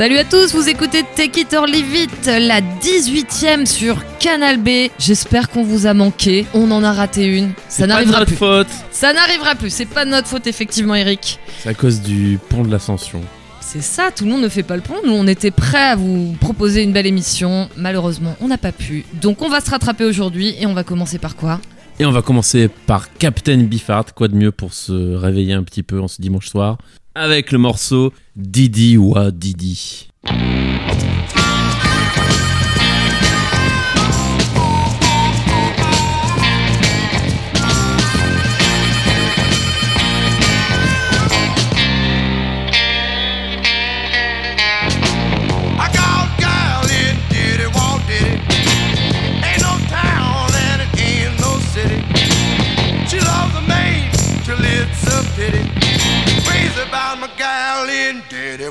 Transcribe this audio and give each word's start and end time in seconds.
Salut 0.00 0.16
à 0.16 0.24
tous, 0.24 0.54
vous 0.54 0.66
écoutez 0.66 1.02
Take 1.14 1.42
It 1.42 1.52
or 1.52 1.66
Leave 1.66 1.94
It, 1.94 2.26
la 2.26 2.62
18ème 2.62 3.66
sur 3.66 3.98
Canal 4.18 4.56
B. 4.56 4.88
J'espère 4.98 5.50
qu'on 5.50 5.62
vous 5.62 5.84
a 5.84 5.92
manqué. 5.92 6.46
On 6.54 6.70
en 6.70 6.82
a 6.82 6.94
raté 6.94 7.26
une. 7.26 7.48
Ça 7.48 7.52
C'est 7.68 7.82
pas 7.82 7.86
de 7.86 7.88
n'arrivera 7.90 8.18
notre 8.20 8.26
plus. 8.28 8.36
faute. 8.36 8.68
Ça 8.92 9.12
n'arrivera 9.12 9.54
plus. 9.56 9.68
C'est 9.68 9.84
pas 9.84 10.06
de 10.06 10.10
notre 10.10 10.26
faute, 10.26 10.46
effectivement, 10.46 10.94
Eric. 10.94 11.38
C'est 11.58 11.68
à 11.68 11.74
cause 11.74 12.00
du 12.00 12.38
pont 12.48 12.62
de 12.62 12.70
l'ascension. 12.70 13.20
C'est 13.60 13.82
ça, 13.82 14.10
tout 14.10 14.24
le 14.24 14.30
monde 14.30 14.40
ne 14.40 14.48
fait 14.48 14.62
pas 14.62 14.76
le 14.76 14.80
pont. 14.80 14.96
Nous, 15.04 15.12
on 15.12 15.26
était 15.26 15.50
prêts 15.50 15.90
à 15.90 15.96
vous 15.96 16.34
proposer 16.40 16.82
une 16.82 16.94
belle 16.94 17.06
émission. 17.06 17.68
Malheureusement, 17.76 18.36
on 18.40 18.48
n'a 18.48 18.56
pas 18.56 18.72
pu. 18.72 19.04
Donc, 19.20 19.42
on 19.42 19.50
va 19.50 19.60
se 19.60 19.68
rattraper 19.68 20.06
aujourd'hui 20.06 20.54
et 20.58 20.64
on 20.64 20.72
va 20.72 20.82
commencer 20.82 21.18
par 21.18 21.36
quoi? 21.36 21.60
Et 21.98 22.06
on 22.06 22.10
va 22.10 22.22
commencer 22.22 22.70
par 22.86 23.12
Captain 23.12 23.58
Biffard. 23.58 24.14
Quoi 24.14 24.28
de 24.28 24.34
mieux 24.34 24.50
pour 24.50 24.72
se 24.72 25.14
réveiller 25.14 25.52
un 25.52 25.62
petit 25.62 25.82
peu 25.82 26.00
en 26.00 26.08
ce 26.08 26.22
dimanche 26.22 26.48
soir? 26.48 26.78
Avec 27.14 27.52
le 27.52 27.58
morceau 27.58 28.12
Didi 28.36 28.96
Wa 28.96 29.30
Didi. 29.30 30.08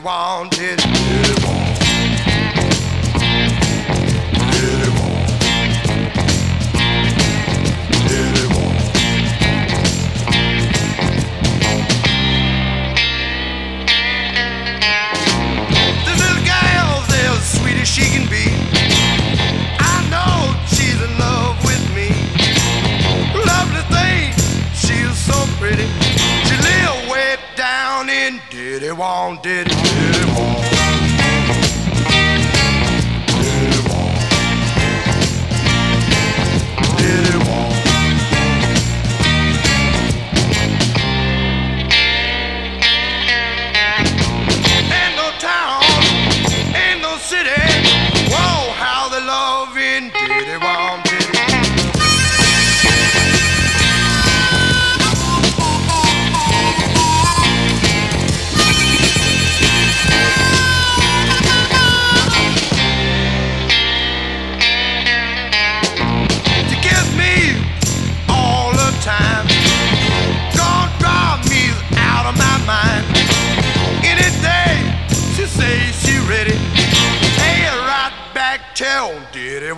In 0.01 1.38
Diddy 28.69 28.91
Wong, 28.91 29.39
Diddy, 29.41 29.73
Diddy 29.73 30.25
Wong. 30.35 30.68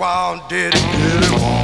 wound, 0.02 0.42
did 0.50 0.74
it, 0.74 0.82
did 0.98 1.24
it, 1.32 1.61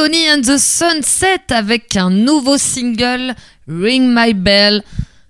Sony 0.00 0.30
and 0.30 0.40
the 0.40 0.56
Sunset 0.56 1.52
avec 1.52 1.94
un 1.94 2.08
nouveau 2.08 2.56
single, 2.56 3.34
Ring 3.68 4.10
My 4.16 4.32
Bell. 4.32 4.82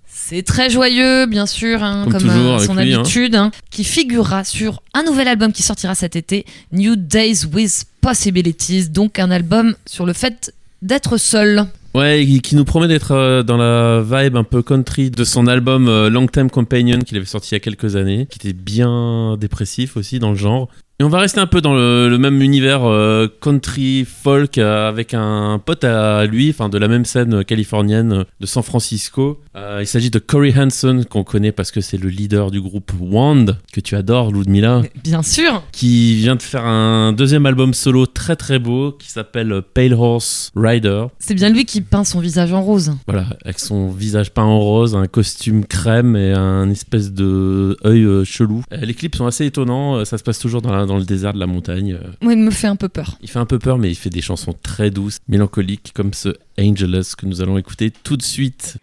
C'est 0.07 0.45
très 0.45 0.71
joyeux, 0.71 1.27
bien 1.27 1.47
sûr, 1.47 1.83
hein, 1.83 2.07
Comme 2.09 2.23
comme, 2.23 2.31
avec 2.31 2.61
son 2.61 2.77
lui, 2.77 2.95
hein. 2.95 3.01
habitude, 3.01 3.35
hein, 3.35 3.51
qui 3.73 3.83
figurera 3.83 4.45
sur 4.45 4.81
un 4.95 5.03
nouvel 5.03 5.27
album 5.27 5.51
qui 5.53 5.65
sortira 5.65 5.97
cet 5.97 6.15
été, 6.15 6.47
New 6.71 6.95
Days 6.95 7.47
with 7.53 7.85
Possibilities, 8.01 8.91
donc 8.91 9.19
un 9.19 9.33
album 9.33 9.75
sur 9.87 10.07
le 10.07 10.13
fait 10.13 10.55
d'être 10.83 11.17
seul. 11.17 11.67
Ouais, 11.95 12.25
qui 12.41 12.55
nous 12.55 12.65
promet 12.65 12.87
d'être 12.87 13.11
euh, 13.11 13.43
dans 13.43 13.57
la 13.57 14.03
vibe 14.03 14.37
un 14.37 14.45
peu 14.45 14.63
country 14.63 15.11
de 15.11 15.25
son 15.25 15.49
album 15.49 15.89
euh, 15.89 16.09
Long 16.09 16.29
Time 16.29 16.49
Companion 16.49 17.01
qu'il 17.01 17.17
avait 17.17 17.27
sorti 17.27 17.49
il 17.51 17.55
y 17.55 17.57
a 17.57 17.61
quelques 17.61 17.97
années, 17.97 18.29
qui 18.31 18.39
était 18.39 18.57
bien 18.57 19.37
dépressif 19.37 19.97
aussi 19.97 20.21
dans 20.21 20.31
le 20.31 20.37
genre. 20.37 20.69
Et 21.01 21.03
on 21.03 21.09
va 21.09 21.19
rester 21.21 21.41
un 21.41 21.47
peu 21.47 21.63
dans 21.63 21.73
le, 21.73 22.11
le 22.11 22.19
même 22.19 22.43
univers 22.43 22.85
euh, 22.85 23.27
country 23.41 24.05
folk 24.05 24.59
euh, 24.59 24.87
avec 24.87 25.15
un 25.15 25.59
pote 25.59 25.83
à 25.83 26.27
lui, 26.27 26.51
enfin 26.51 26.69
de 26.69 26.77
la 26.77 26.89
même 26.89 27.07
scène 27.07 27.43
californienne 27.43 28.13
euh, 28.13 28.25
de 28.39 28.45
San 28.45 28.63
Francisco. 28.63 29.41
Euh, 29.57 29.79
il 29.81 29.87
s'agit 29.87 30.11
de 30.11 30.19
Corey 30.19 30.53
Hanson 30.55 31.01
qu'on 31.09 31.25
connaît 31.25 31.53
parce 31.53 31.71
que 31.71 31.81
c'est 31.81 31.97
le 31.97 32.11
leader 32.11 32.51
du 32.51 32.61
groupe 32.61 32.93
Wand 33.01 33.47
que 33.73 33.81
tu 33.81 33.97
adores, 33.97 34.31
Ludmilla 34.31 34.83
Bien 35.03 35.23
sûr, 35.23 35.63
qui 35.73 36.17
vient 36.17 36.37
de 36.37 36.43
faire 36.43 36.67
un 36.67 37.15
deuxième 37.15 37.47
album 37.47 37.73
solo 37.73 38.05
très 38.05 38.37
très 38.37 38.59
beau 38.59 38.93
qui 38.93 39.09
s'appelle 39.11 39.63
Pale 39.73 39.95
Horse 39.95 40.53
Rider. 40.55 41.07
c'est 41.19 41.33
bien 41.33 41.49
lui 41.49 41.65
qui 41.65 41.81
peint 41.81 42.05
son 42.05 42.21
visage 42.21 42.53
en 42.53 42.61
rose. 42.61 42.93
Voilà, 43.07 43.25
avec 43.47 43.59
son 43.59 43.89
visage 43.89 44.33
peint 44.33 44.43
en 44.45 44.61
rose, 44.61 44.95
un 44.95 45.07
costume 45.07 45.65
crème 45.65 46.15
et 46.15 46.33
un 46.35 46.69
espèce 46.69 47.11
de 47.11 47.79
œil 47.87 48.07
chelou. 48.27 48.65
Les 48.71 48.93
clips 48.93 49.17
sont 49.17 49.25
assez 49.25 49.47
étonnants, 49.47 50.05
ça 50.05 50.19
se 50.19 50.23
passe 50.23 50.39
toujours 50.39 50.61
dans, 50.61 50.71
la- 50.73 50.90
dans 50.91 50.99
le 50.99 51.05
désert 51.05 51.33
de 51.35 51.39
la 51.39 51.47
montagne. 51.47 51.93
euh. 51.93 52.11
Moi, 52.21 52.33
il 52.33 52.41
me 52.41 52.51
fait 52.51 52.67
un 52.67 52.75
peu 52.75 52.89
peur. 52.89 53.17
Il 53.23 53.31
fait 53.31 53.39
un 53.39 53.47
peu 53.47 53.61
peur, 53.61 53.79
mais 53.79 53.91
il 53.91 53.95
fait 53.95 54.11
des 54.11 54.21
chansons 54.21 54.55
très 54.61 54.91
douces, 54.91 55.19
mélancoliques, 55.29 55.93
comme 55.95 56.13
ce 56.13 56.31
Angelus 56.59 57.15
que 57.17 57.27
nous 57.27 57.41
allons 57.41 57.57
écouter 57.59 57.93
tout 57.93 58.17
de 58.17 58.23
suite. 58.23 58.77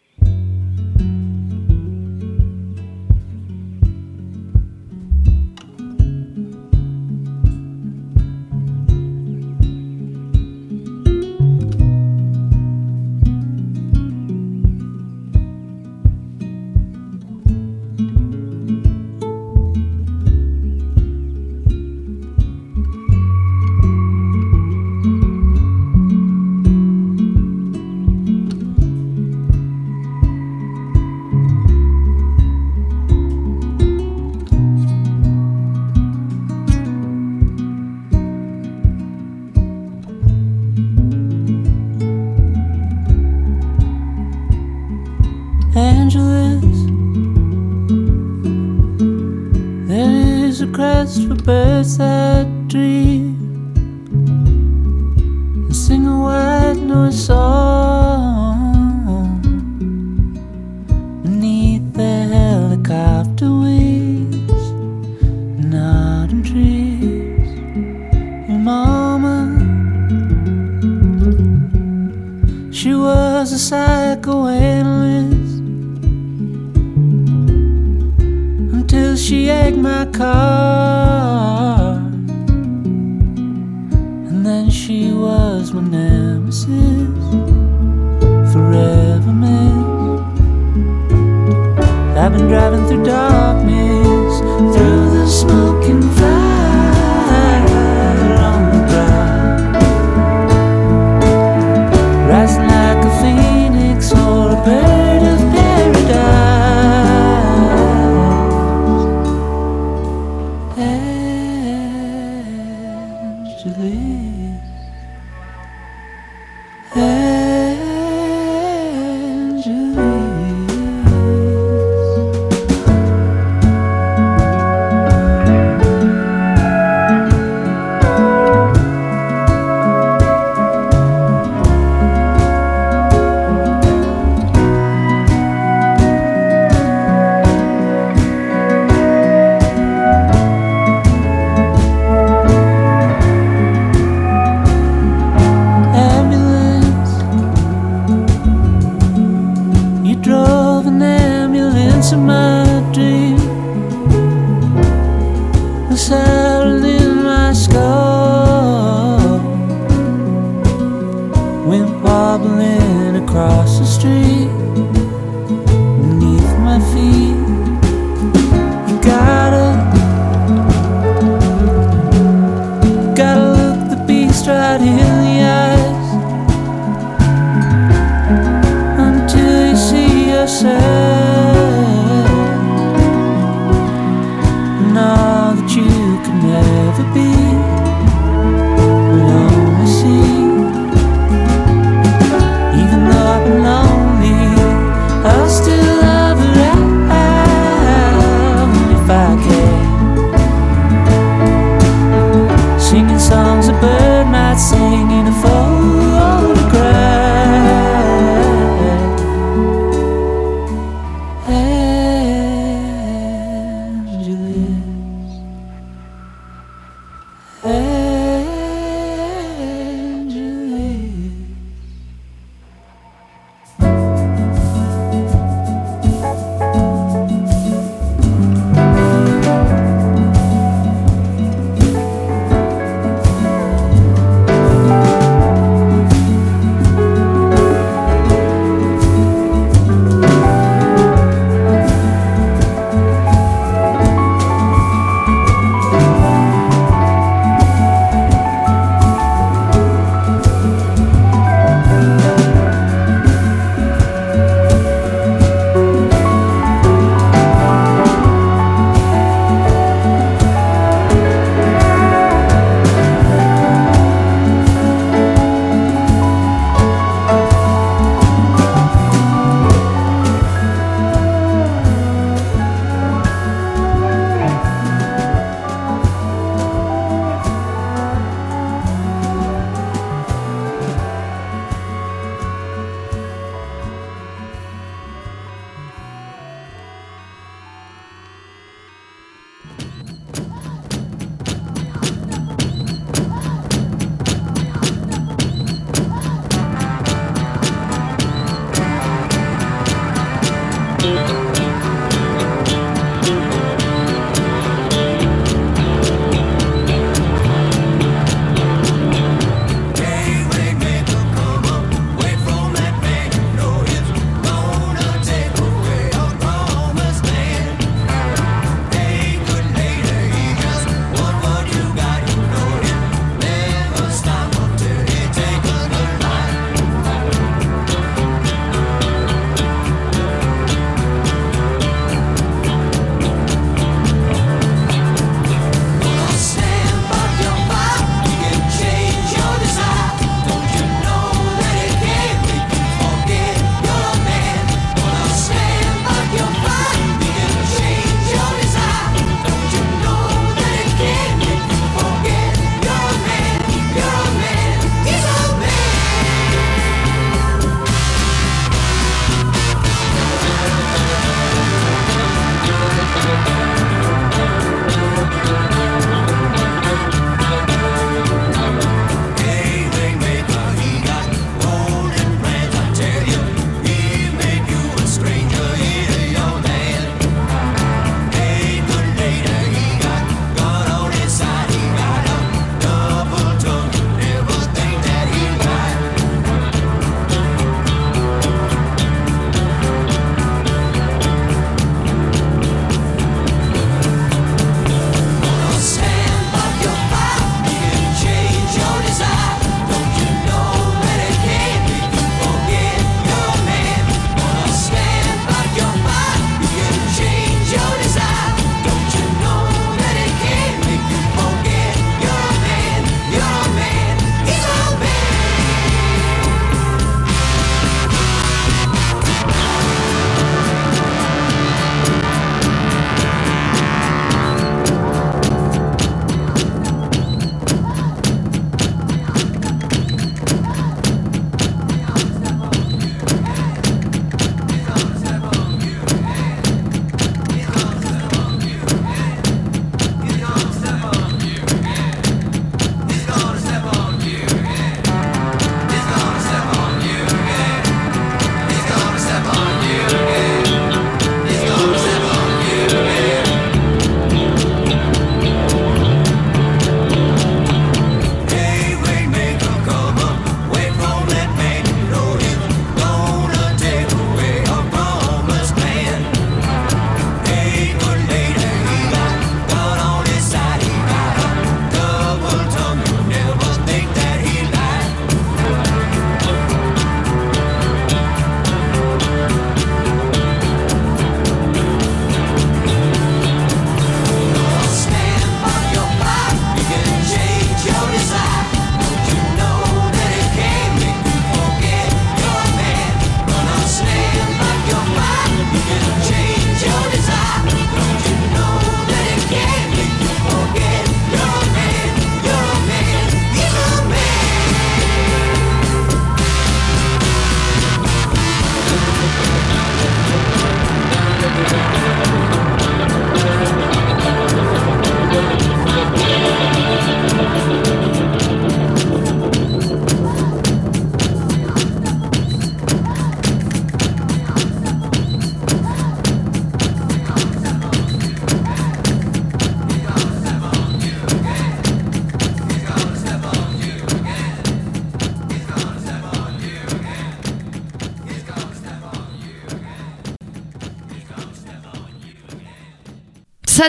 Birds 51.47 51.97
that 51.97 52.56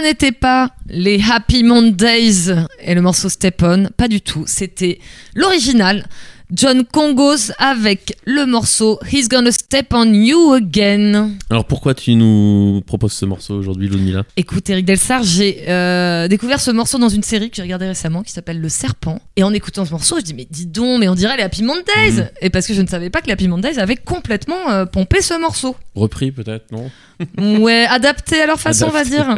n'était 0.00 0.32
pas 0.32 0.70
les 0.88 1.20
Happy 1.30 1.64
Mondays 1.64 2.54
et 2.80 2.94
le 2.94 3.00
morceau 3.00 3.28
Step 3.28 3.62
On, 3.62 3.88
pas 3.96 4.08
du 4.08 4.20
tout. 4.20 4.44
C'était 4.46 4.98
l'original. 5.34 6.06
John 6.50 6.84
Congos 6.84 7.52
avec 7.58 8.16
le 8.24 8.46
morceau 8.46 8.98
He's 9.12 9.28
Gonna 9.28 9.52
Step 9.52 9.92
on 9.92 10.10
You 10.12 10.54
Again. 10.54 11.32
Alors 11.50 11.66
pourquoi 11.66 11.94
tu 11.94 12.14
nous 12.14 12.82
proposes 12.86 13.12
ce 13.12 13.26
morceau 13.26 13.54
aujourd'hui, 13.58 13.88
Ludmilla? 13.88 14.24
Écoute, 14.36 14.68
Eric 14.70 14.86
Delsar, 14.86 15.22
j'ai 15.22 15.64
euh, 15.68 16.26
découvert 16.26 16.60
ce 16.60 16.70
morceau 16.70 16.98
dans 16.98 17.10
une 17.10 17.22
série 17.22 17.50
que 17.50 17.56
j'ai 17.56 17.62
regardée 17.62 17.86
récemment 17.86 18.22
qui 18.22 18.32
s'appelle 18.32 18.60
Le 18.60 18.68
Serpent. 18.70 19.20
Et 19.36 19.42
en 19.42 19.52
écoutant 19.52 19.84
ce 19.84 19.90
morceau, 19.90 20.16
je 20.18 20.24
dis, 20.24 20.32
mais 20.34 20.46
dis 20.50 20.66
donc, 20.66 21.00
mais 21.00 21.08
on 21.08 21.14
dirait 21.14 21.36
les 21.36 21.42
Happy 21.42 21.62
Mondays 21.62 21.84
Mhm. 22.08 22.28
Et 22.40 22.50
parce 22.50 22.66
que 22.66 22.74
je 22.74 22.82
ne 22.82 22.86
savais 22.86 23.10
pas 23.10 23.20
que 23.20 23.26
les 23.26 23.32
Happy 23.32 23.48
Mondays 23.48 23.78
avaient 23.78 23.96
complètement 23.96 24.70
euh, 24.70 24.86
pompé 24.86 25.20
ce 25.20 25.38
morceau. 25.38 25.76
Repris 25.94 26.32
peut-être, 26.32 26.70
non? 26.72 26.90
Ouais, 27.60 27.84
adapté 27.88 28.40
à 28.40 28.46
leur 28.46 28.60
façon, 28.60 28.86
on 28.88 28.90
va 28.92 29.04
dire. 29.04 29.36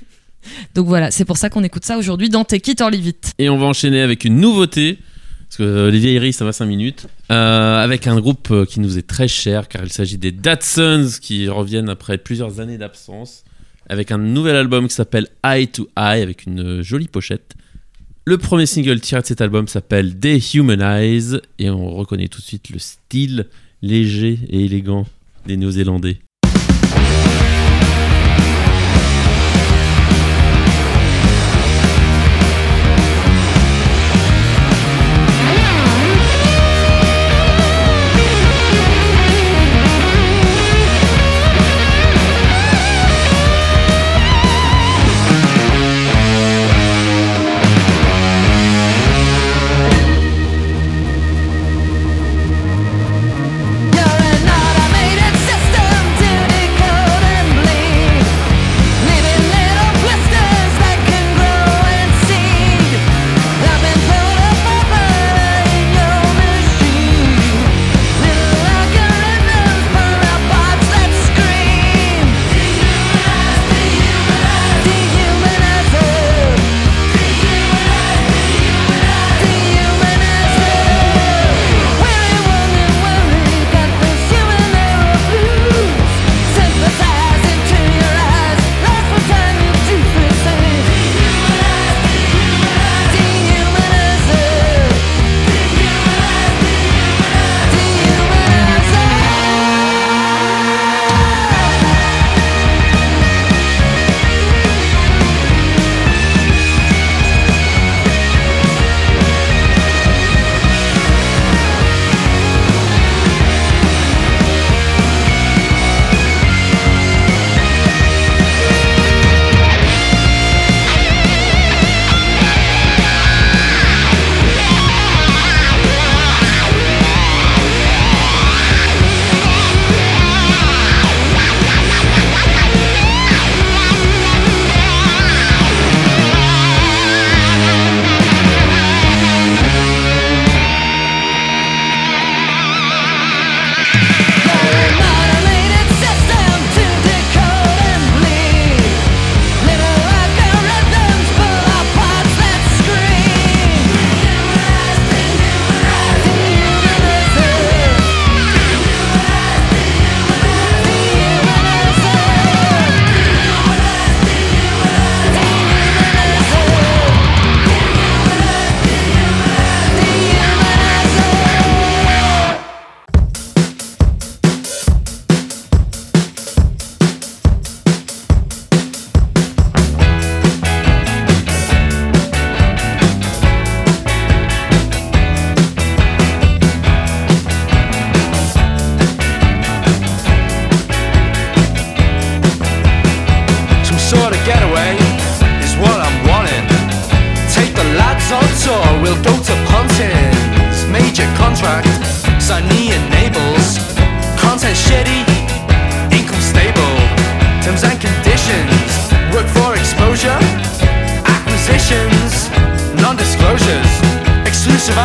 Donc 0.74 0.86
voilà, 0.86 1.10
c'est 1.10 1.24
pour 1.24 1.36
ça 1.38 1.50
qu'on 1.50 1.64
écoute 1.64 1.84
ça 1.84 1.98
aujourd'hui 1.98 2.28
dans 2.28 2.44
Take 2.44 2.70
It 2.70 2.80
or 2.80 2.90
Leave 2.90 3.06
It. 3.08 3.32
Et 3.38 3.48
on 3.48 3.58
va 3.58 3.66
enchaîner 3.66 4.00
avec 4.00 4.24
une 4.24 4.36
nouveauté, 4.36 4.98
parce 5.48 5.58
que 5.58 5.62
euh, 5.62 5.90
les 5.90 5.98
vieilleries 5.98 6.32
ça 6.32 6.44
va 6.44 6.52
5 6.52 6.66
minutes, 6.66 7.06
euh, 7.30 7.82
avec 7.82 8.06
un 8.06 8.18
groupe 8.20 8.50
euh, 8.50 8.64
qui 8.64 8.80
nous 8.80 8.98
est 8.98 9.06
très 9.06 9.28
cher, 9.28 9.68
car 9.68 9.84
il 9.84 9.92
s'agit 9.92 10.18
des 10.18 10.32
Datsuns 10.32 11.18
qui 11.20 11.48
reviennent 11.48 11.88
après 11.88 12.18
plusieurs 12.18 12.60
années 12.60 12.78
d'absence, 12.78 13.44
avec 13.88 14.10
un 14.10 14.18
nouvel 14.18 14.56
album 14.56 14.88
qui 14.88 14.94
s'appelle 14.94 15.28
Eye 15.44 15.68
to 15.68 15.88
Eye, 15.96 16.22
avec 16.22 16.46
une 16.46 16.82
jolie 16.82 17.08
pochette. 17.08 17.54
Le 18.24 18.38
premier 18.38 18.66
single 18.66 19.00
tiré 19.00 19.20
de 19.20 19.26
cet 19.26 19.40
album 19.40 19.68
s'appelle 19.68 20.18
Dehumanize, 20.18 21.40
et 21.60 21.70
on 21.70 21.90
reconnaît 21.90 22.28
tout 22.28 22.40
de 22.40 22.46
suite 22.46 22.70
le 22.70 22.80
style 22.80 23.46
léger 23.82 24.40
et 24.48 24.64
élégant 24.64 25.06
des 25.46 25.56
Néo-Zélandais. 25.56 26.18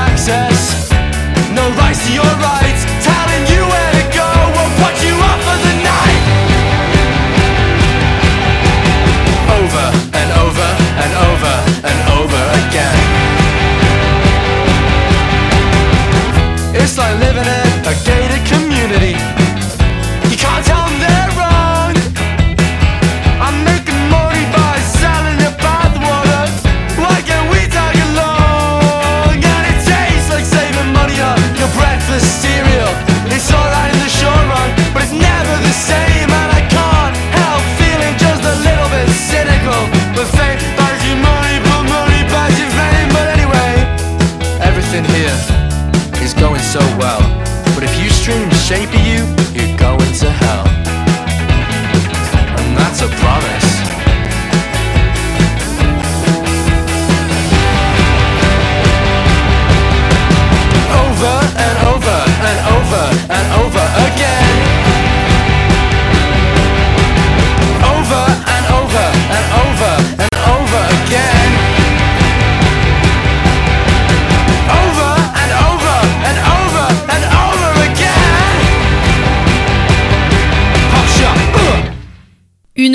Access, 0.10 0.90
no 1.54 1.64
rights 1.78 2.02
to 2.08 2.12
your 2.14 2.34
rights. 2.42 2.82
Telling 3.06 3.44
you 3.54 3.62
where 3.72 3.92
to 4.00 4.06
go 4.22 4.30
or 4.60 4.68
what 4.82 4.96
you 5.06 5.21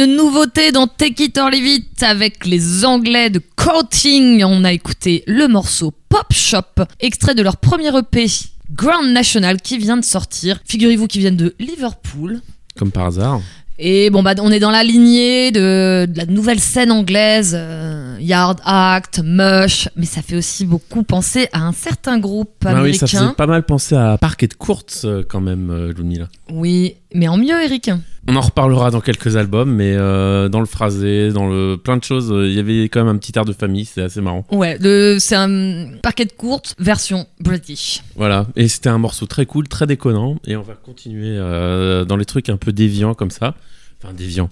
une 0.06 0.16
nouveauté 0.16 0.70
dans 0.70 0.86
Take 0.86 1.24
It 1.24 1.38
or 1.38 1.50
Leave 1.50 1.66
It 1.66 2.02
avec 2.04 2.46
les 2.46 2.84
Anglais 2.84 3.28
de 3.28 3.40
Courting. 3.56 4.44
On 4.44 4.62
a 4.62 4.72
écouté 4.72 5.24
le 5.26 5.48
morceau 5.48 5.92
Pop 6.08 6.32
Shop, 6.32 6.84
extrait 7.00 7.34
de 7.34 7.42
leur 7.42 7.56
premier 7.56 7.88
EP 7.88 8.26
Grand 8.72 9.02
National 9.02 9.60
qui 9.60 9.78
vient 9.78 9.96
de 9.96 10.04
sortir. 10.04 10.60
Figurez-vous 10.64 11.08
qu'ils 11.08 11.22
viennent 11.22 11.36
de 11.36 11.56
Liverpool. 11.58 12.40
Comme 12.76 12.92
par 12.92 13.06
hasard. 13.06 13.40
Et 13.78 14.08
bon, 14.10 14.22
bah, 14.22 14.34
on 14.40 14.50
est 14.52 14.60
dans 14.60 14.70
la 14.70 14.84
lignée 14.84 15.50
de, 15.50 16.06
de 16.08 16.16
la 16.16 16.24
nouvelle 16.26 16.60
scène 16.60 16.90
anglaise, 16.92 17.54
euh, 17.58 18.16
Yard 18.20 18.60
Act, 18.64 19.20
Mush, 19.24 19.88
mais 19.96 20.06
ça 20.06 20.22
fait 20.22 20.36
aussi 20.36 20.64
beaucoup 20.64 21.02
penser 21.02 21.48
à 21.52 21.60
un 21.60 21.72
certain 21.72 22.18
groupe 22.18 22.64
Ah 22.64 22.68
oui, 22.82 22.94
ça 22.94 23.04
américain. 23.04 23.06
faisait 23.06 23.34
pas 23.34 23.46
mal 23.46 23.64
penser 23.64 23.94
à 23.96 24.16
Parquet 24.18 24.46
de 24.46 24.54
Courts 24.54 24.84
euh, 25.04 25.22
quand 25.28 25.42
même, 25.42 25.70
euh, 25.70 25.92
Lumila. 25.92 26.28
Oui, 26.50 26.94
mais 27.12 27.28
en 27.28 27.36
mieux, 27.36 27.62
Eric. 27.62 27.90
On 28.28 28.34
en 28.34 28.40
reparlera 28.40 28.90
dans 28.90 29.00
quelques 29.00 29.36
albums, 29.36 29.72
mais 29.72 29.94
euh, 29.94 30.48
dans 30.48 30.60
le 30.60 30.66
phrasé, 30.66 31.30
dans 31.30 31.48
le 31.48 31.76
plein 31.76 31.96
de 31.96 32.02
choses, 32.02 32.32
euh, 32.32 32.48
il 32.48 32.54
y 32.54 32.58
avait 32.58 32.84
quand 32.88 33.04
même 33.04 33.14
un 33.14 33.18
petit 33.18 33.32
air 33.36 33.44
de 33.44 33.52
famille, 33.52 33.84
c'est 33.84 34.02
assez 34.02 34.20
marrant. 34.20 34.44
Ouais, 34.50 34.78
c'est 35.20 35.36
un 35.36 35.98
parquet 36.02 36.24
de 36.24 36.32
courte 36.32 36.74
version 36.78 37.26
British. 37.40 38.02
Voilà, 38.16 38.46
et 38.56 38.66
c'était 38.66 38.88
un 38.88 38.98
morceau 38.98 39.26
très 39.26 39.46
cool, 39.46 39.68
très 39.68 39.86
déconnant, 39.86 40.36
et 40.46 40.56
on 40.56 40.62
va 40.62 40.74
continuer 40.74 41.36
euh, 41.38 42.04
dans 42.04 42.16
les 42.16 42.24
trucs 42.24 42.48
un 42.48 42.56
peu 42.56 42.72
déviants 42.72 43.14
comme 43.14 43.30
ça. 43.30 43.54
Enfin, 44.02 44.12
déviants. 44.12 44.50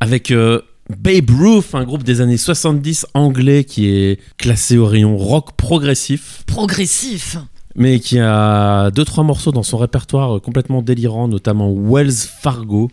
Avec 0.00 0.30
euh, 0.30 0.60
Babe 0.88 1.30
Ruth, 1.30 1.74
un 1.74 1.84
groupe 1.84 2.02
des 2.02 2.20
années 2.20 2.36
70 2.36 3.06
anglais 3.14 3.64
qui 3.64 3.88
est 3.88 4.20
classé 4.36 4.76
au 4.76 4.86
rayon 4.86 5.16
rock 5.16 5.56
progressif, 5.56 6.42
Progressif. 6.46 7.36
Mais 7.74 8.00
qui 8.00 8.18
a 8.18 8.90
deux 8.90 9.04
trois 9.04 9.24
morceaux 9.24 9.52
dans 9.52 9.62
son 9.62 9.78
répertoire 9.78 10.36
euh, 10.36 10.40
complètement 10.40 10.82
délirant, 10.82 11.28
notamment 11.28 11.72
Wells 11.72 12.12
Fargo, 12.12 12.90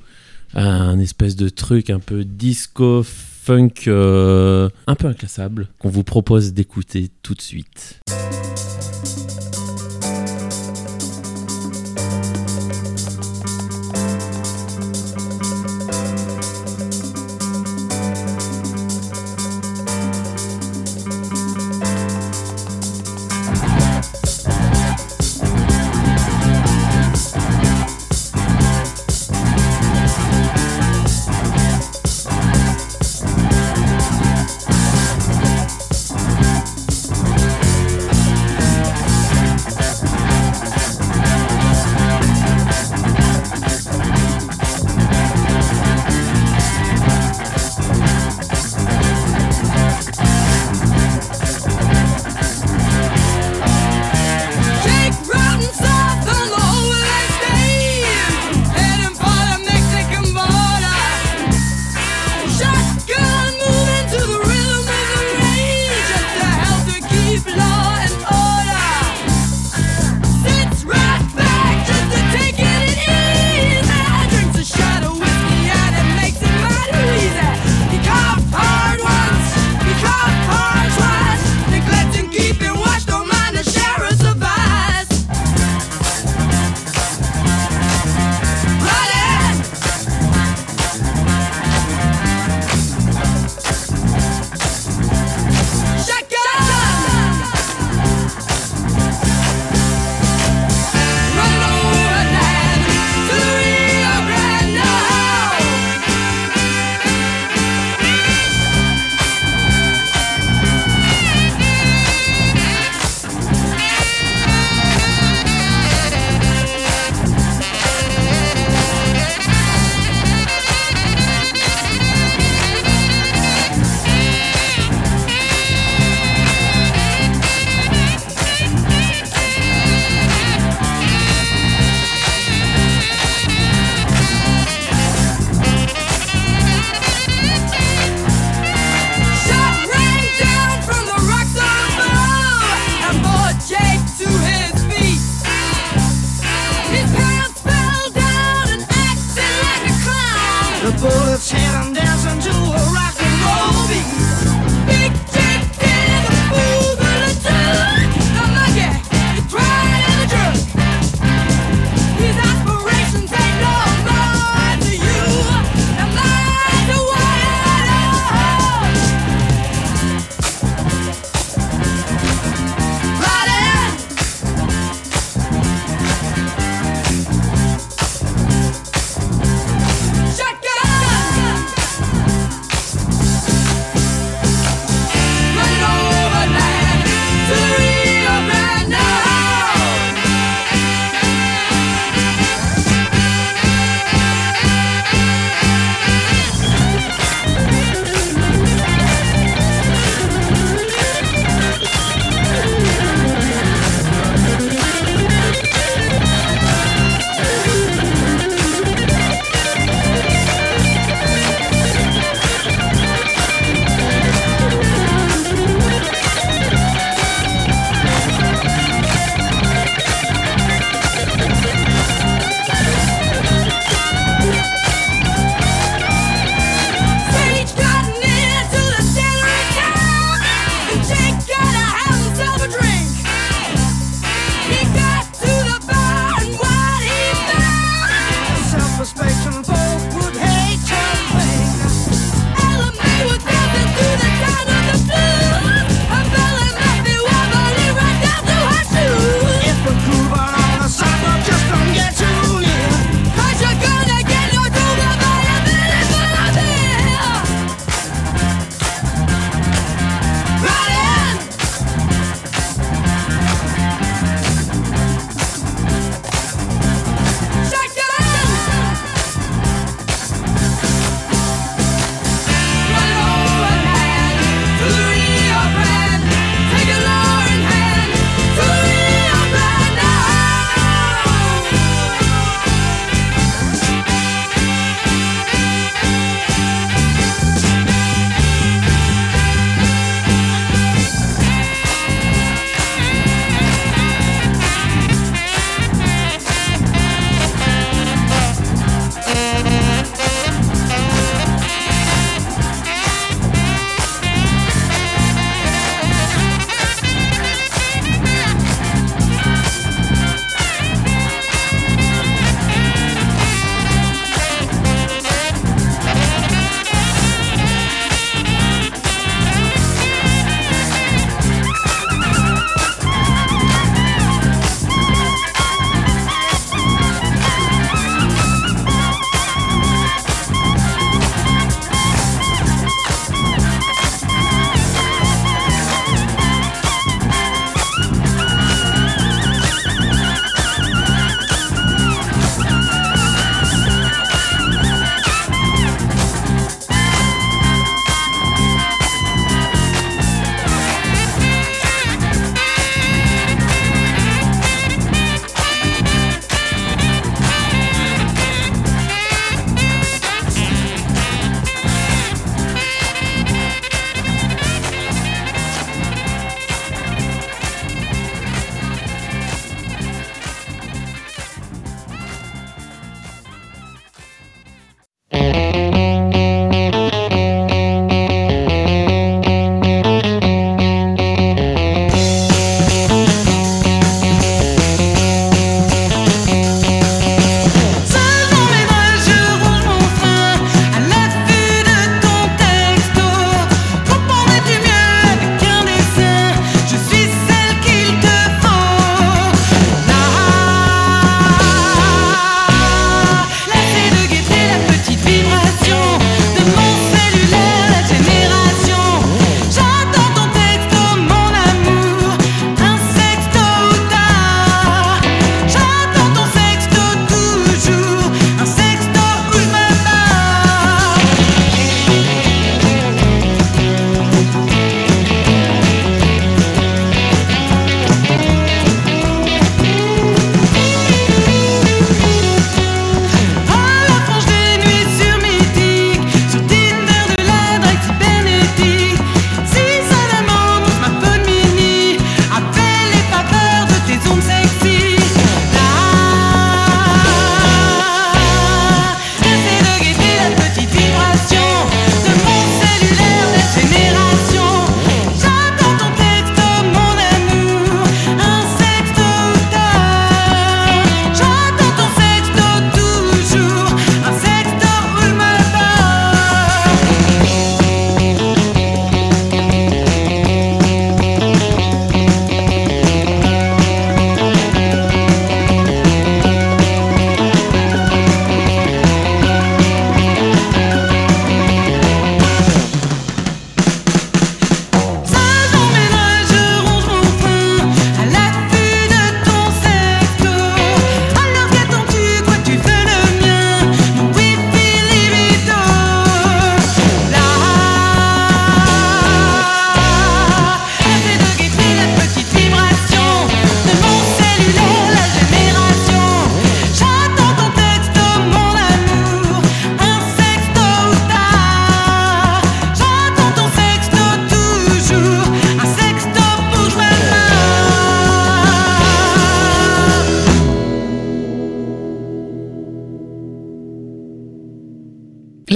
un 0.54 1.00
espèce 1.00 1.36
de 1.36 1.50
truc 1.50 1.90
un 1.90 2.00
peu 2.00 2.24
disco 2.24 3.04
funk 3.04 3.88
euh, 3.88 4.70
un 4.88 4.96
peu 4.96 5.08
inclassable 5.08 5.68
qu'on 5.78 5.90
vous 5.90 6.04
propose 6.04 6.54
d'écouter 6.54 7.12
tout 7.22 7.36
de 7.36 7.42
suite. 7.42 8.00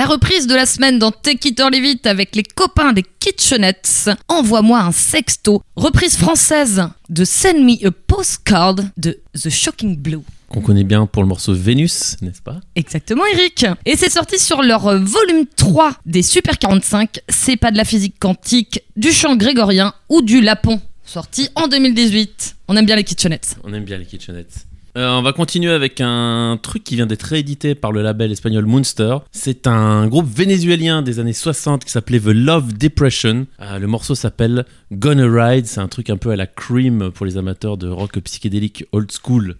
Reprise 0.09 0.47
de 0.47 0.55
la 0.55 0.65
semaine 0.65 0.97
dans 0.97 1.11
Take 1.11 1.49
It 1.49 1.59
or 1.59 1.69
Leave 1.69 1.85
It 1.85 2.07
avec 2.07 2.35
les 2.35 2.41
copains 2.41 2.93
des 2.93 3.03
Kitchenettes. 3.19 4.09
Envoie-moi 4.27 4.79
un 4.79 4.91
sexto. 4.91 5.61
Reprise 5.75 6.17
française 6.17 6.89
de 7.09 7.23
Send 7.23 7.59
Me 7.63 7.85
a 7.85 7.91
Postcard 7.91 8.75
de 8.97 9.19
The 9.35 9.49
Shocking 9.49 9.95
Blue. 9.95 10.21
Qu'on 10.47 10.61
connaît 10.61 10.83
bien 10.83 11.05
pour 11.05 11.21
le 11.21 11.27
morceau 11.27 11.53
Vénus, 11.53 12.17
n'est-ce 12.21 12.41
pas? 12.41 12.59
Exactement 12.75 13.23
Eric 13.27 13.67
Et 13.85 13.95
c'est 13.95 14.09
sorti 14.09 14.39
sur 14.39 14.63
leur 14.63 14.87
euh, 14.87 14.97
volume 14.97 15.45
3 15.55 15.93
des 16.07 16.23
Super 16.23 16.57
45, 16.57 17.19
c'est 17.29 17.57
pas 17.57 17.69
de 17.69 17.77
la 17.77 17.85
physique 17.85 18.15
quantique, 18.19 18.81
du 18.95 19.11
chant 19.11 19.35
grégorien 19.35 19.93
ou 20.09 20.23
du 20.23 20.41
lapon, 20.41 20.81
sorti 21.05 21.49
en 21.53 21.67
2018. 21.67 22.55
On 22.67 22.75
aime 22.75 22.87
bien 22.87 22.95
les 22.95 23.03
kitchenettes. 23.03 23.57
On 23.63 23.71
aime 23.75 23.85
bien 23.85 23.99
les 23.99 24.07
kitchenettes. 24.07 24.65
Euh, 24.97 25.09
on 25.11 25.21
va 25.21 25.33
continuer 25.33 25.71
avec 25.71 26.01
un 26.01 26.57
truc 26.61 26.83
qui 26.83 26.95
vient 26.95 27.05
d'être 27.05 27.23
réédité 27.23 27.75
par 27.75 27.91
le 27.91 28.01
label 28.01 28.31
espagnol 28.31 28.65
Moonster. 28.65 29.17
C'est 29.31 29.67
un 29.67 30.07
groupe 30.07 30.27
vénézuélien 30.27 31.01
des 31.01 31.19
années 31.19 31.33
60 31.33 31.85
qui 31.85 31.91
s'appelait 31.91 32.19
The 32.19 32.27
Love 32.27 32.73
Depression. 32.73 33.45
Euh, 33.61 33.79
le 33.79 33.87
morceau 33.87 34.15
s'appelle 34.15 34.65
Gonna 34.91 35.27
Ride. 35.27 35.67
C'est 35.67 35.81
un 35.81 35.87
truc 35.87 36.09
un 36.09 36.17
peu 36.17 36.31
à 36.31 36.35
la 36.35 36.47
Cream 36.47 37.11
pour 37.11 37.25
les 37.25 37.37
amateurs 37.37 37.77
de 37.77 37.87
rock 37.87 38.19
psychédélique 38.19 38.85
old 38.91 39.11
school. 39.11 39.55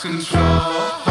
Control. 0.00 1.09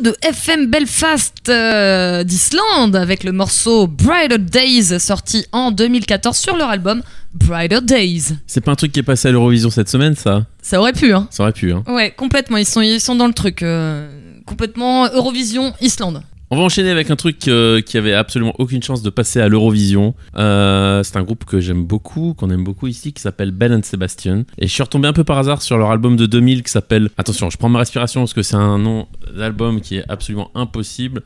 De 0.00 0.16
FM 0.22 0.66
Belfast 0.66 1.48
euh, 1.48 2.24
d'Islande 2.24 2.96
avec 2.96 3.24
le 3.24 3.32
morceau 3.32 3.86
Brighter 3.86 4.38
Days 4.38 4.98
sorti 4.98 5.46
en 5.52 5.70
2014 5.70 6.36
sur 6.36 6.56
leur 6.56 6.68
album 6.70 7.02
Brighter 7.34 7.80
Days. 7.82 8.34
C'est 8.46 8.60
pas 8.60 8.72
un 8.72 8.76
truc 8.76 8.92
qui 8.92 9.00
est 9.00 9.04
passé 9.04 9.28
à 9.28 9.32
l'Eurovision 9.32 9.70
cette 9.70 9.88
semaine, 9.88 10.14
ça 10.16 10.46
Ça 10.62 10.80
aurait 10.80 10.92
pu, 10.92 11.12
hein. 11.12 11.28
Ça 11.30 11.42
aurait 11.42 11.52
pu, 11.52 11.72
hein. 11.72 11.84
Ouais, 11.86 12.12
complètement. 12.16 12.56
Ils 12.56 12.66
sont, 12.66 12.80
ils 12.80 13.00
sont 13.00 13.14
dans 13.14 13.26
le 13.26 13.34
truc. 13.34 13.62
euh, 13.62 14.08
complètement 14.46 15.06
Eurovision 15.12 15.72
Islande. 15.80 16.22
On 16.52 16.56
va 16.56 16.64
enchaîner 16.64 16.90
avec 16.90 17.12
un 17.12 17.16
truc 17.16 17.46
euh, 17.46 17.80
qui 17.80 17.96
avait 17.96 18.12
absolument 18.12 18.54
aucune 18.58 18.82
chance 18.82 19.02
de 19.02 19.10
passer 19.10 19.40
à 19.40 19.46
l'Eurovision. 19.46 20.16
Euh, 20.36 21.04
c'est 21.04 21.16
un 21.16 21.22
groupe 21.22 21.44
que 21.44 21.60
j'aime 21.60 21.84
beaucoup, 21.84 22.34
qu'on 22.34 22.50
aime 22.50 22.64
beaucoup 22.64 22.88
ici, 22.88 23.12
qui 23.12 23.22
s'appelle 23.22 23.52
Ben 23.52 23.72
and 23.72 23.84
Sebastian. 23.84 24.42
Et 24.58 24.66
je 24.66 24.72
suis 24.72 24.82
retombé 24.82 25.06
un 25.06 25.12
peu 25.12 25.22
par 25.22 25.38
hasard 25.38 25.62
sur 25.62 25.78
leur 25.78 25.92
album 25.92 26.16
de 26.16 26.26
2000 26.26 26.64
qui 26.64 26.72
s'appelle. 26.72 27.08
Attention, 27.16 27.50
je 27.50 27.56
prends 27.56 27.68
ma 27.68 27.78
respiration 27.78 28.22
parce 28.22 28.34
que 28.34 28.42
c'est 28.42 28.56
un 28.56 28.78
nom 28.78 29.06
d'album 29.32 29.80
qui 29.80 29.98
est 29.98 30.04
absolument 30.08 30.50
impossible. 30.56 31.22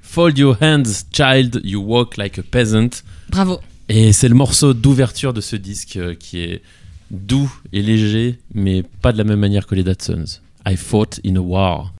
Fold 0.00 0.38
your 0.38 0.56
hands, 0.62 1.06
child, 1.12 1.60
you 1.64 1.82
walk 1.82 2.16
like 2.16 2.38
a 2.38 2.42
peasant. 2.42 3.02
Bravo. 3.30 3.58
Et 3.88 4.12
c'est 4.12 4.28
le 4.28 4.36
morceau 4.36 4.74
d'ouverture 4.74 5.32
de 5.32 5.40
ce 5.40 5.56
disque 5.56 5.96
euh, 5.96 6.14
qui 6.14 6.38
est 6.38 6.62
doux 7.10 7.52
et 7.72 7.82
léger, 7.82 8.38
mais 8.54 8.84
pas 9.02 9.10
de 9.10 9.18
la 9.18 9.24
même 9.24 9.40
manière 9.40 9.66
que 9.66 9.74
les 9.74 9.82
Datsuns. 9.82 10.40
I 10.64 10.76
fought 10.76 11.18
in 11.26 11.34
a 11.34 11.40
war. 11.40 11.94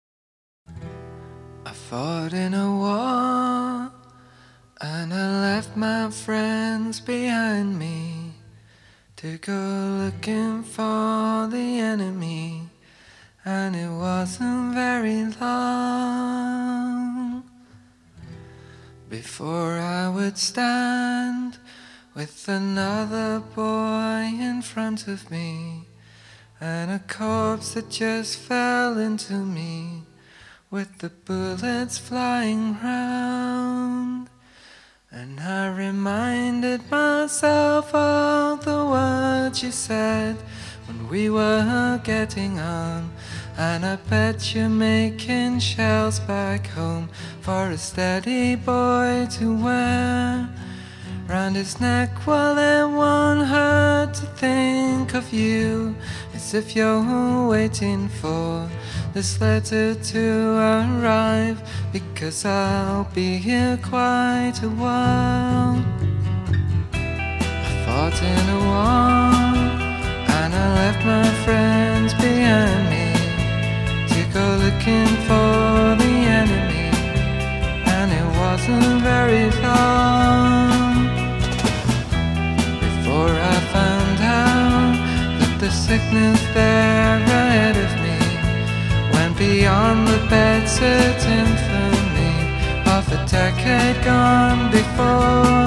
Fought 1.88 2.34
in 2.34 2.52
a 2.52 2.70
war 2.70 3.90
and 4.78 5.14
I 5.14 5.40
left 5.40 5.74
my 5.74 6.10
friends 6.10 7.00
behind 7.00 7.78
me 7.78 8.34
to 9.16 9.38
go 9.38 10.02
looking 10.04 10.64
for 10.64 11.48
the 11.50 11.80
enemy, 11.80 12.68
and 13.42 13.74
it 13.74 13.88
wasn't 13.88 14.74
very 14.74 15.24
long 15.40 15.82
before 19.08 19.78
I 19.78 20.10
would 20.10 20.36
stand 20.36 21.56
with 22.14 22.48
another 22.48 23.40
boy 23.56 24.28
in 24.38 24.60
front 24.60 25.08
of 25.08 25.30
me 25.30 25.86
and 26.60 26.90
a 26.90 26.98
corpse 27.08 27.72
that 27.72 27.88
just 27.88 28.36
fell 28.36 28.98
into 28.98 29.32
me 29.32 29.87
with 30.70 30.98
the 30.98 31.08
bullets 31.08 31.96
flying 31.96 32.74
round. 32.82 34.28
And 35.10 35.40
I 35.40 35.74
reminded 35.74 36.90
myself 36.90 37.94
of 37.94 38.64
the 38.64 38.84
words 38.84 39.62
you 39.62 39.70
said 39.70 40.36
when 40.86 41.08
we 41.08 41.30
were 41.30 42.00
getting 42.04 42.58
on. 42.58 43.10
And 43.56 43.84
I 43.84 43.96
bet 43.96 44.54
you're 44.54 44.68
making 44.68 45.60
shells 45.60 46.20
back 46.20 46.66
home 46.66 47.08
for 47.40 47.70
a 47.70 47.78
steady 47.78 48.54
boy 48.54 49.26
to 49.32 49.56
wear 49.64 50.48
round 51.28 51.56
his 51.56 51.78
neck 51.78 52.08
while 52.26 52.56
it 52.56 52.88
won't 52.90 53.46
hurt 53.46 54.14
to 54.14 54.24
think 54.42 55.12
of 55.14 55.30
you 55.30 55.94
as 56.34 56.54
if 56.54 56.74
you're 56.74 57.46
waiting 57.46 58.08
for 58.08 58.66
this 59.12 59.38
letter 59.38 59.94
to 59.94 60.56
arrive 60.56 61.60
because 61.92 62.46
I'll 62.46 63.04
be 63.14 63.36
here 63.36 63.78
quite 63.82 64.54
a 64.62 64.70
while. 64.70 65.84
I 66.94 67.82
fought 67.84 68.22
in 68.22 68.44
a 68.48 68.60
war 68.70 69.68
and 70.38 70.54
I 70.54 70.66
left 70.80 71.04
my 71.04 71.28
friends 71.44 72.14
behind 72.14 72.84
me 72.88 73.06
to 74.14 74.20
go 74.32 74.46
looking 74.64 75.08
for 75.28 75.94
the 76.02 76.14
enemy, 76.40 76.88
and 77.86 78.10
it 78.10 78.28
wasn't 78.38 79.02
very 79.02 79.50
long 79.62 80.87
before 83.18 83.36
I 83.36 83.58
found 83.74 84.18
out 84.20 84.94
that 85.40 85.54
the 85.58 85.70
sickness 85.70 86.40
there 86.54 87.18
ahead 87.18 87.76
of 87.86 87.90
me 88.04 88.18
went 89.14 89.34
beyond 89.36 90.06
the 90.06 90.20
bedsit 90.30 91.18
infamy 91.26 92.34
of 92.94 93.02
a 93.18 93.20
decade 93.26 93.98
gone 94.04 94.70
before. 94.70 95.66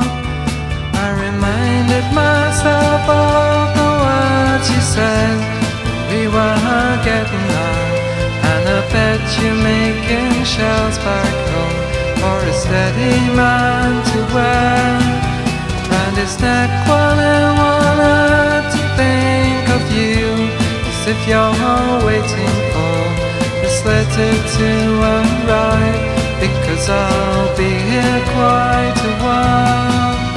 I 1.03 1.07
reminded 1.27 2.07
myself 2.23 3.03
of 3.19 3.63
the 3.79 3.91
words 4.05 4.65
you 4.73 4.81
said 4.95 5.37
we 6.11 6.21
were 6.35 6.93
getting 7.03 7.47
on, 7.67 7.91
and 8.51 8.63
I 8.77 8.81
bet 8.95 9.21
you're 9.39 9.61
making 9.75 10.31
shells 10.45 10.97
back 11.03 11.35
home 11.51 11.79
for 12.21 12.37
a 12.51 12.53
steady 12.63 13.19
man 13.35 13.91
to 14.09 14.19
wear 14.35 15.20
his 16.15 16.39
neck 16.39 16.69
while 16.87 17.19
I 17.19 17.41
wanted 17.61 18.63
to 18.75 18.81
think 18.99 19.63
of 19.77 19.83
you 19.97 20.23
as 20.89 21.07
if 21.13 21.19
you're 21.27 22.05
waiting 22.05 22.55
for 22.73 22.99
this 23.61 23.85
letter 23.85 24.33
to 24.57 24.69
arrive 25.15 26.01
because 26.39 26.89
I'll 26.89 27.55
be 27.55 27.71
here 27.89 28.21
quite 28.35 28.99
a 29.11 29.13
while. 29.23 30.30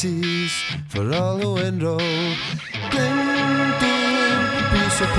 for 0.00 1.12
all 1.12 1.38
the 1.38 1.50
window. 1.50 1.96
Bling, 1.96 3.16
bling, 3.80 4.44
piece 4.70 5.00
of. 5.00 5.10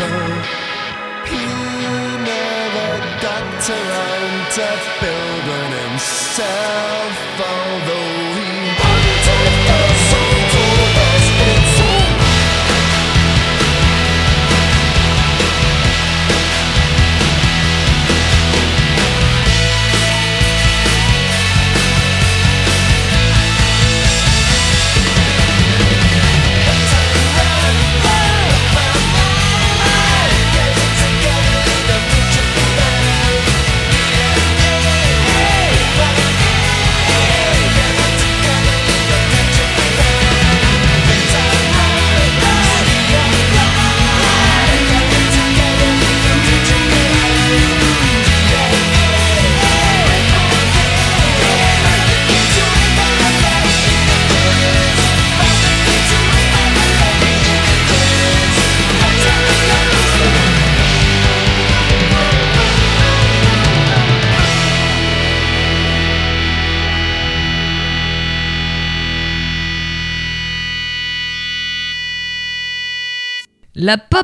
He 1.27 1.43
never 2.23 2.91
got 3.21 3.69
around 3.69 4.51
to 4.53 4.67
fill. 4.99 5.18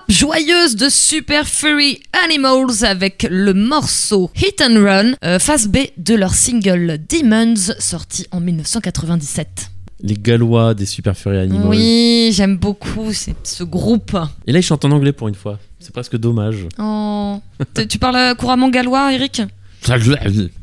joyeuse 0.07 0.75
de 0.75 0.89
Super 0.89 1.47
Furry 1.47 1.99
Animals 2.25 2.83
avec 2.83 3.27
le 3.29 3.53
morceau 3.53 4.31
Hit 4.35 4.61
and 4.61 4.83
Run, 4.83 5.13
euh, 5.23 5.39
face 5.39 5.67
B 5.67 5.77
de 5.97 6.15
leur 6.15 6.33
single 6.33 6.99
Demons, 7.09 7.73
sorti 7.79 8.25
en 8.31 8.39
1997 8.39 9.71
les 10.01 10.15
Gallois 10.15 10.73
des 10.73 10.85
Super 10.85 11.17
Furry 11.17 11.37
Animals. 11.37 11.67
Oui, 11.67 12.29
j'aime 12.33 12.57
beaucoup 12.57 13.11
ce 13.13 13.63
groupe. 13.63 14.15
Et 14.45 14.51
là, 14.51 14.59
ils 14.59 14.61
chantent 14.61 14.85
en 14.85 14.91
anglais 14.91 15.13
pour 15.13 15.29
une 15.29 15.35
fois. 15.35 15.57
C'est 15.79 15.93
presque 15.93 16.17
dommage. 16.17 16.67
Oh. 16.77 17.41
Tu 17.89 17.97
parles 17.97 18.15
euh, 18.15 18.35
couramment 18.35 18.69
gallois, 18.69 19.13
Eric? 19.13 19.41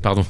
Pardon. 0.03 0.25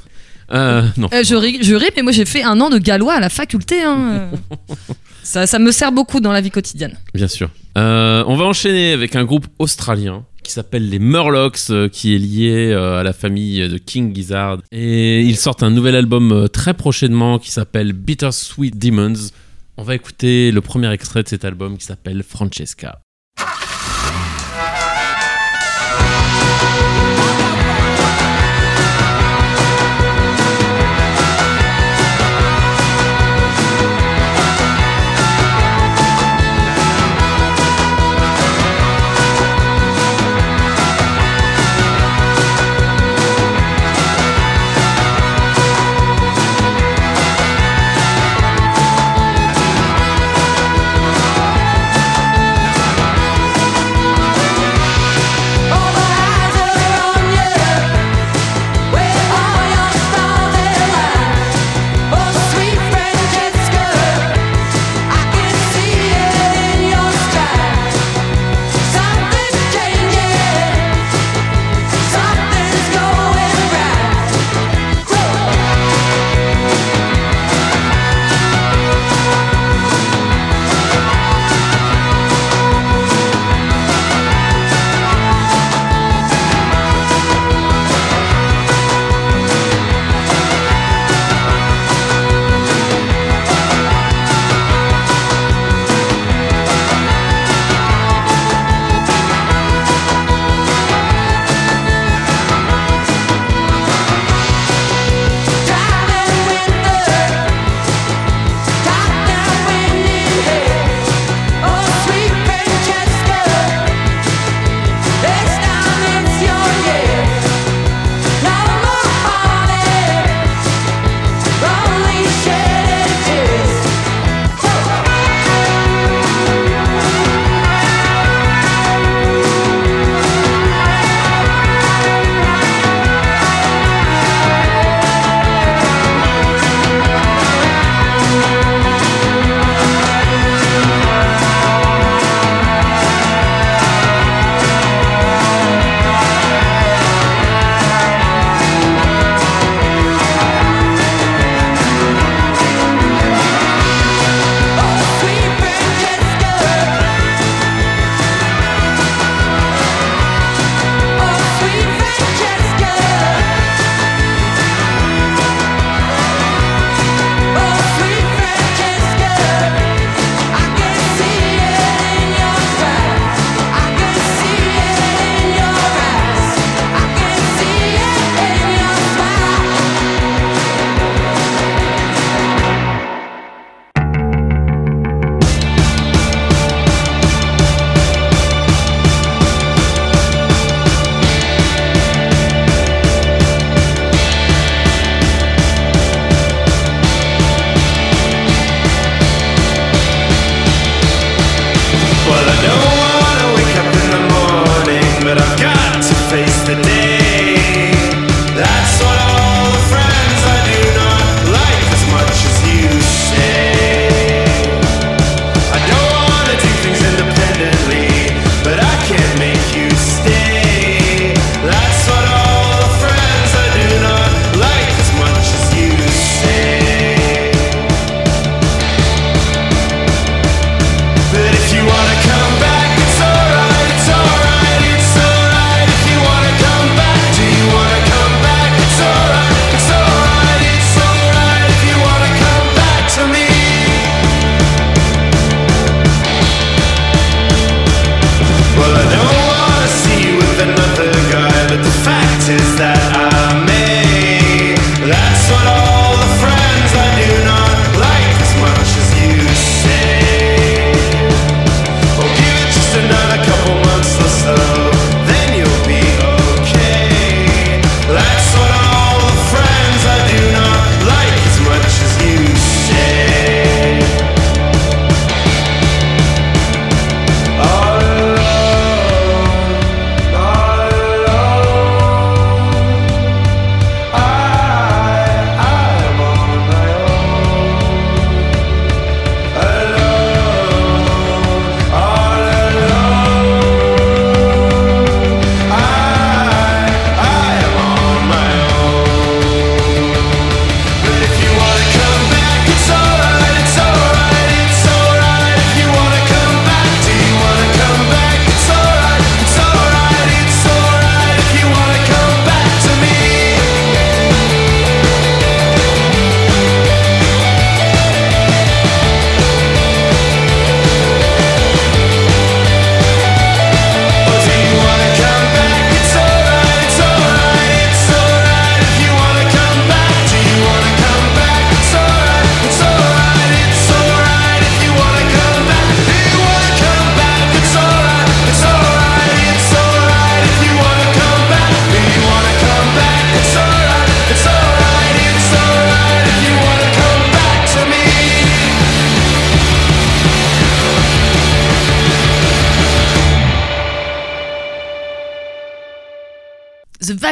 Euh, 0.53 0.87
non. 0.97 1.09
Je, 1.11 1.35
ris, 1.35 1.91
mais 1.97 2.03
moi 2.03 2.13
j'ai 2.13 2.27
fait 2.27 2.43
un 2.43 2.61
an 2.61 2.69
de 2.69 2.79
gallois 2.79 3.15
à 3.15 3.21
la 3.21 3.31
faculté. 3.31 3.83
Hein. 3.83 4.29
ça, 5.23 5.47
ça 5.47 5.59
me 5.59 5.71
sert 5.71 5.93
beaucoup 5.93 6.21
dans 6.21 6.33
la 6.33 6.41
vie 6.41 6.51
quotidienne. 6.51 6.97
Bien 7.15 7.29
sûr. 7.29 7.51
Euh, 7.79 8.25
on 8.27 8.37
va 8.37 8.45
enchaîner 8.45 8.93
avec 8.93 9.17
un 9.17 9.25
groupe 9.25 9.47
australien 9.59 10.25
qui 10.43 10.53
s'appelle 10.53 10.89
les 10.89 10.99
Murlocs, 10.99 11.71
euh, 11.71 11.89
qui 11.89 12.15
est 12.15 12.19
lié 12.19 12.73
euh, 12.73 13.01
à 13.01 13.03
la 13.03 13.13
famille 13.13 13.69
de 13.69 13.79
King 13.79 14.15
Gizzard. 14.15 14.59
Et 14.73 15.23
ils 15.23 15.37
sortent 15.37 15.63
un 15.63 15.71
nouvel 15.71 15.95
album 15.95 16.49
très 16.53 16.75
prochainement 16.75 17.39
qui 17.39 17.51
s'appelle 17.51 17.93
Bittersweet 17.93 18.77
Demons. 18.77 19.31
On 19.77 19.85
va 19.85 19.95
écouter 19.95 20.51
le 20.51 20.61
premier 20.61 20.93
extrait 20.93 21.23
de 21.23 21.29
cet 21.29 21.45
album 21.45 21.79
qui 21.79 21.85
s'appelle. 21.85 22.23
Francesca 22.23 23.01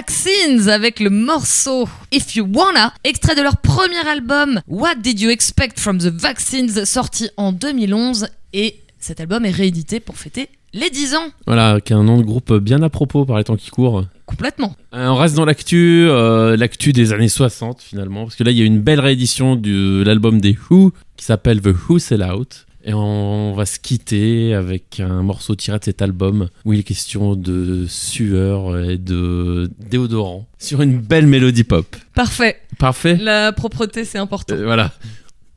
Vaccines 0.00 0.70
avec 0.70 0.98
le 0.98 1.10
morceau 1.10 1.86
If 2.10 2.34
You 2.34 2.48
Wanna, 2.54 2.94
extrait 3.04 3.34
de 3.34 3.42
leur 3.42 3.58
premier 3.58 3.98
album 4.08 4.62
What 4.66 4.94
Did 4.94 5.20
You 5.20 5.28
Expect 5.28 5.78
from 5.78 5.98
the 5.98 6.06
Vaccines, 6.06 6.86
sorti 6.86 7.28
en 7.36 7.52
2011. 7.52 8.28
Et 8.54 8.76
cet 8.98 9.20
album 9.20 9.44
est 9.44 9.50
réédité 9.50 10.00
pour 10.00 10.16
fêter 10.16 10.48
les 10.72 10.88
10 10.88 11.16
ans. 11.16 11.26
Voilà, 11.46 11.82
qui 11.82 11.92
est 11.92 11.96
un 11.96 12.02
nom 12.02 12.16
de 12.16 12.22
groupe 12.22 12.50
bien 12.54 12.80
à 12.82 12.88
propos 12.88 13.26
par 13.26 13.36
les 13.36 13.44
temps 13.44 13.56
qui 13.56 13.68
courent. 13.68 14.06
Complètement. 14.24 14.74
Euh, 14.94 15.08
on 15.08 15.16
reste 15.16 15.36
dans 15.36 15.44
l'actu, 15.44 16.06
euh, 16.08 16.56
l'actu 16.56 16.94
des 16.94 17.12
années 17.12 17.28
60 17.28 17.82
finalement, 17.82 18.22
parce 18.22 18.36
que 18.36 18.44
là 18.44 18.52
il 18.52 18.56
y 18.56 18.62
a 18.62 18.64
une 18.64 18.80
belle 18.80 19.00
réédition 19.00 19.54
de 19.54 20.02
l'album 20.02 20.40
des 20.40 20.56
Who 20.70 20.92
qui 21.18 21.26
s'appelle 21.26 21.60
The 21.60 21.74
Who 21.90 21.98
Sell 21.98 22.22
Out. 22.22 22.64
Et 22.84 22.94
on 22.94 23.52
va 23.52 23.66
se 23.66 23.78
quitter 23.78 24.54
avec 24.54 25.00
un 25.00 25.22
morceau 25.22 25.54
tiré 25.54 25.78
de 25.78 25.84
cet 25.84 26.00
album 26.00 26.48
où 26.64 26.72
il 26.72 26.80
est 26.80 26.82
question 26.82 27.34
de 27.36 27.84
sueur 27.86 28.78
et 28.78 28.96
de 28.96 29.70
déodorant 29.90 30.46
sur 30.58 30.80
une 30.80 30.98
belle 30.98 31.26
mélodie 31.26 31.64
pop. 31.64 31.94
Parfait. 32.14 32.56
Parfait 32.78 33.16
La 33.16 33.52
propreté, 33.52 34.04
c'est 34.04 34.18
important. 34.18 34.54
Euh, 34.54 34.64
Voilà. 34.64 34.92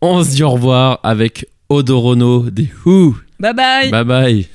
On 0.02 0.22
se 0.24 0.32
dit 0.32 0.44
au 0.44 0.50
revoir 0.52 1.00
avec 1.04 1.48
Odorono 1.70 2.50
des 2.50 2.70
Who. 2.86 3.16
Bye 3.40 3.54
bye. 3.54 3.90
Bye 3.92 4.04
bye. 4.04 4.48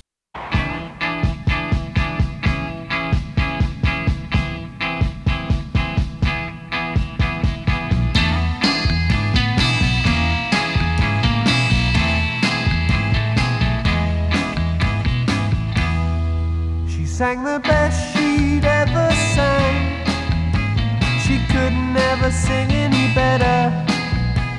Never 22.28 22.36
sing 22.36 22.70
any 22.72 23.14
better. 23.14 23.84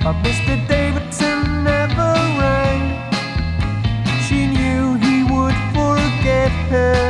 But 0.04 0.16
Mr. 0.24 0.56
Davidson 0.68 1.64
never 1.64 2.14
rang. 2.40 2.82
She 4.28 4.48
knew 4.48 4.96
he 4.96 5.24
would 5.24 5.56
forget 5.74 6.52
her. 6.72 7.09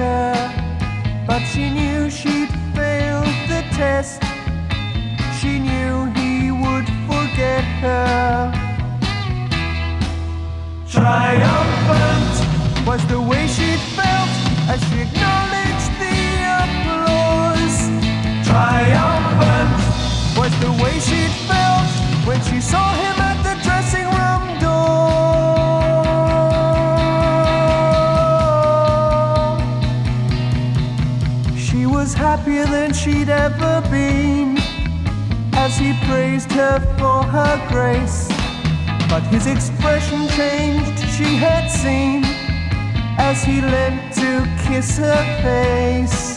Any. 0.00 1.26
But 1.26 1.40
she 1.46 1.70
knew 1.70 2.10
she'd 2.10 2.50
failed 2.74 3.34
the 3.48 3.62
test. 3.72 4.22
She 5.40 5.58
knew 5.58 6.06
he 6.16 6.50
would 6.50 6.86
forget 7.08 7.64
her. 7.84 8.52
Triumphant 10.88 12.34
was 12.86 13.06
the 13.06 13.20
way 13.20 13.46
she 13.46 13.76
felt 13.96 14.30
as 14.72 14.80
she 14.88 15.00
acknowledged 15.06 15.90
the 16.02 16.18
applause. 16.62 17.78
Triumphant 18.48 19.78
was 20.36 20.52
the 20.60 20.72
way 20.82 20.98
she 20.98 21.28
felt 21.46 21.90
when 22.26 22.40
she 22.42 22.60
saw 22.60 22.92
him 22.94 23.19
she'd 33.02 33.30
ever 33.30 33.80
been 33.90 34.58
as 35.54 35.78
he 35.78 35.94
praised 36.04 36.52
her 36.52 36.80
for 36.98 37.22
her 37.24 37.56
grace. 37.68 38.28
But 39.08 39.22
his 39.22 39.46
expression 39.46 40.28
changed, 40.28 40.98
she 41.16 41.36
had 41.36 41.68
seen, 41.68 42.22
as 43.18 43.42
he 43.42 43.62
leant 43.62 44.12
to 44.16 44.46
kiss 44.64 44.98
her 44.98 45.24
face. 45.42 46.29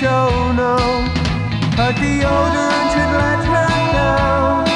Show, 0.00 0.52
no. 0.52 0.76
Her 1.78 1.92
deodorant 2.00 2.92
had 2.98 3.10
let 3.20 3.40
her 3.52 3.68
down. 3.96 4.66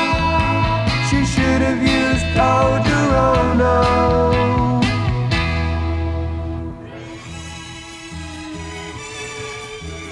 She 1.08 1.20
should 1.32 1.60
have 1.68 1.82
used 1.82 2.26
Odorono. 2.50 3.78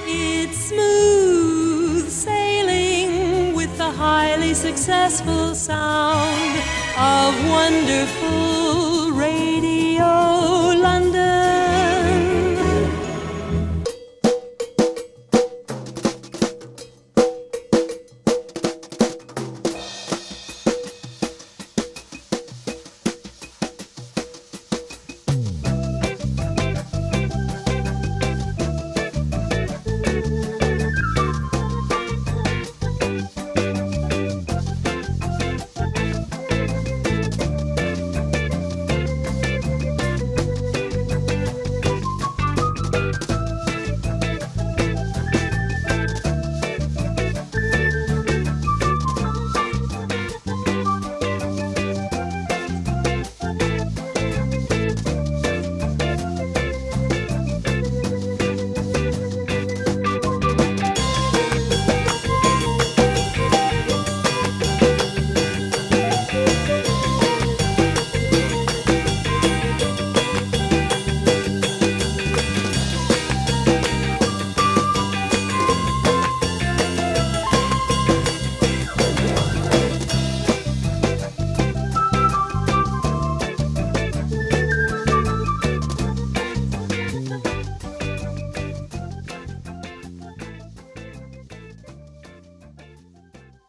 It's 0.07 0.59
smooth 0.69 2.11
sailing 2.11 3.55
with 3.55 3.73
the 3.79 3.91
highly 3.91 4.53
successful 4.53 5.55
sound 5.55 6.53
of 6.99 7.33
wonderful. 7.49 8.18